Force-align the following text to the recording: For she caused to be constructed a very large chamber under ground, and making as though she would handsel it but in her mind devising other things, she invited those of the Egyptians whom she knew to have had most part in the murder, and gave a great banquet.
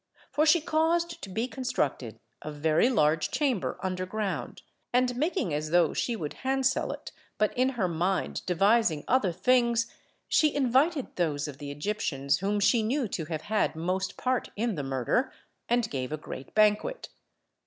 For 0.31 0.47
she 0.47 0.61
caused 0.61 1.21
to 1.21 1.29
be 1.29 1.47
constructed 1.47 2.19
a 2.41 2.51
very 2.51 2.89
large 2.89 3.29
chamber 3.29 3.77
under 3.83 4.07
ground, 4.07 4.63
and 4.91 5.15
making 5.15 5.53
as 5.53 5.69
though 5.69 5.93
she 5.93 6.15
would 6.15 6.33
handsel 6.41 6.91
it 6.91 7.11
but 7.37 7.55
in 7.55 7.69
her 7.77 7.87
mind 7.87 8.43
devising 8.47 9.03
other 9.07 9.31
things, 9.31 9.85
she 10.27 10.55
invited 10.55 11.17
those 11.17 11.47
of 11.47 11.59
the 11.59 11.69
Egyptians 11.69 12.39
whom 12.39 12.59
she 12.59 12.81
knew 12.81 13.07
to 13.09 13.25
have 13.25 13.41
had 13.43 13.75
most 13.75 14.17
part 14.17 14.49
in 14.55 14.73
the 14.73 14.81
murder, 14.81 15.31
and 15.69 15.87
gave 15.91 16.11
a 16.11 16.17
great 16.17 16.55
banquet. 16.55 17.09